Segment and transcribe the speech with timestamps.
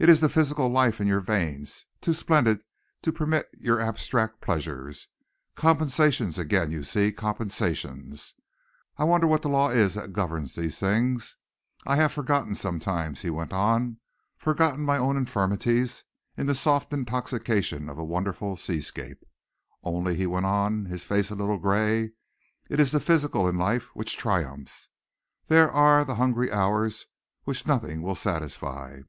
[0.00, 2.62] "It is the physical life in your veins too splendid
[3.02, 5.08] to permit you abstract pleasures.
[5.56, 8.32] Compensations again, you see compensations.
[8.96, 11.34] I wonder what the law is that governs these things.
[11.84, 13.96] I have forgotten sometimes," he went on,
[14.36, 16.04] "forgotten my own infirmities
[16.36, 19.24] in the soft intoxication of a wonderful seascape.
[19.82, 22.12] Only," he went on, his face a little grey,
[22.70, 24.90] "it is the physical in life which triumphs.
[25.48, 27.06] There are the hungry hours
[27.42, 29.00] which nothing will satisfy."